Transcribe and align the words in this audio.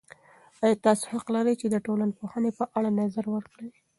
ایا 0.63 0.81
تاسې 0.85 1.03
حق 1.11 1.25
لرئ 1.35 1.55
چې 1.61 1.67
د 1.69 1.75
ټولنپوهنې 1.85 2.51
په 2.59 2.63
اړه 2.77 2.89
نظر 3.01 3.25
ورکړئ؟ 3.33 3.69